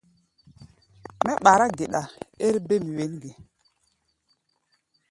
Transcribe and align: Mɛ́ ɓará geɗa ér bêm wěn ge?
Mɛ́ 1.23 1.35
ɓará 1.43 1.65
geɗa 1.77 2.01
ér 2.47 2.55
bêm 2.67 2.85
wěn 2.95 3.13
ge? 3.21 3.31